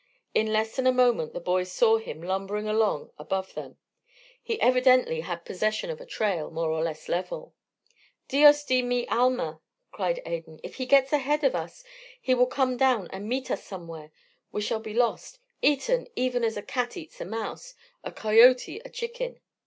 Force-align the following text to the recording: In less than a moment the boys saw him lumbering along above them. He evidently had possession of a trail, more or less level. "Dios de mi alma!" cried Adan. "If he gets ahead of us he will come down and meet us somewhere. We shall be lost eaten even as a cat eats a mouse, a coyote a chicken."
In 0.33 0.51
less 0.51 0.75
than 0.75 0.87
a 0.87 0.91
moment 0.91 1.31
the 1.33 1.39
boys 1.39 1.71
saw 1.71 1.97
him 1.99 2.23
lumbering 2.23 2.67
along 2.67 3.11
above 3.19 3.53
them. 3.53 3.77
He 4.41 4.59
evidently 4.59 5.19
had 5.21 5.45
possession 5.45 5.91
of 5.91 6.01
a 6.01 6.07
trail, 6.07 6.49
more 6.49 6.71
or 6.71 6.81
less 6.81 7.07
level. 7.07 7.53
"Dios 8.27 8.63
de 8.63 8.81
mi 8.81 9.05
alma!" 9.09 9.61
cried 9.91 10.19
Adan. 10.25 10.59
"If 10.63 10.77
he 10.77 10.87
gets 10.87 11.13
ahead 11.13 11.43
of 11.43 11.53
us 11.53 11.83
he 12.19 12.33
will 12.33 12.47
come 12.47 12.77
down 12.77 13.09
and 13.13 13.29
meet 13.29 13.51
us 13.51 13.63
somewhere. 13.63 14.09
We 14.51 14.61
shall 14.61 14.79
be 14.79 14.95
lost 14.95 15.37
eaten 15.61 16.07
even 16.15 16.43
as 16.43 16.57
a 16.57 16.63
cat 16.63 16.97
eats 16.97 17.21
a 17.21 17.25
mouse, 17.25 17.75
a 18.03 18.11
coyote 18.11 18.81
a 18.83 18.89
chicken." 18.89 19.39